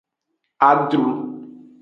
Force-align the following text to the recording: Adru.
Adru. 0.69 1.05